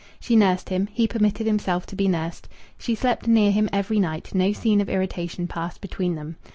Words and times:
She 0.19 0.35
nursed 0.35 0.69
him; 0.69 0.87
he 0.91 1.05
permitted 1.07 1.45
himself 1.45 1.85
to 1.85 1.95
be 1.95 2.07
nursed; 2.07 2.49
she 2.79 2.95
slept 2.95 3.27
near 3.27 3.51
him 3.51 3.69
every 3.71 3.99
night; 3.99 4.33
no 4.33 4.51
scene 4.51 4.81
of 4.81 4.89
irritation 4.89 5.45
passed 5.47 5.79
between 5.79 6.15
them. 6.15 6.37